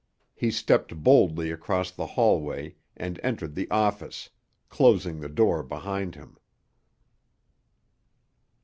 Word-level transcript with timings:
He 0.33 0.49
stepped 0.49 0.95
boldly 0.95 1.51
across 1.51 1.91
the 1.91 2.07
hallway 2.17 2.73
and 2.97 3.19
entered 3.21 3.53
the 3.53 3.69
office, 3.69 4.31
closing 4.67 5.19
the 5.19 5.29
door 5.29 5.61
behind 5.61 6.15
him. 6.15 6.37